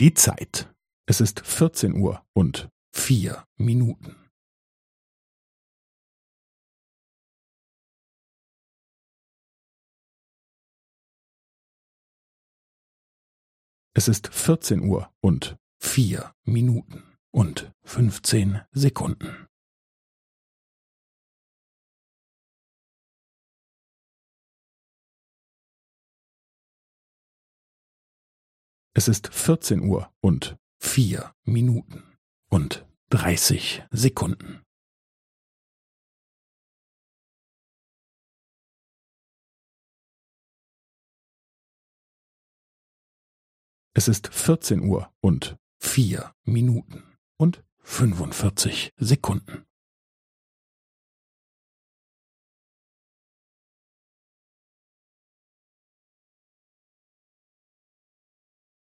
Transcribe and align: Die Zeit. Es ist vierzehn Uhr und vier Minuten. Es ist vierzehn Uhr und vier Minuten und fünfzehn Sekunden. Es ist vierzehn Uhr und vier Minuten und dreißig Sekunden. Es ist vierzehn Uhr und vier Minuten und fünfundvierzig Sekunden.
Die 0.00 0.14
Zeit. 0.14 0.72
Es 1.06 1.20
ist 1.20 1.40
vierzehn 1.40 1.96
Uhr 2.00 2.24
und 2.32 2.70
vier 2.92 3.44
Minuten. 3.56 4.14
Es 13.92 14.06
ist 14.06 14.28
vierzehn 14.28 14.82
Uhr 14.88 15.12
und 15.20 15.58
vier 15.80 16.32
Minuten 16.44 17.02
und 17.32 17.72
fünfzehn 17.82 18.60
Sekunden. 18.70 19.47
Es 28.98 29.06
ist 29.06 29.32
vierzehn 29.32 29.82
Uhr 29.82 30.12
und 30.20 30.58
vier 30.80 31.32
Minuten 31.44 32.18
und 32.48 32.84
dreißig 33.10 33.84
Sekunden. 33.92 34.64
Es 43.94 44.08
ist 44.08 44.34
vierzehn 44.34 44.80
Uhr 44.80 45.14
und 45.20 45.56
vier 45.78 46.34
Minuten 46.42 47.04
und 47.36 47.62
fünfundvierzig 47.78 48.94
Sekunden. 48.96 49.67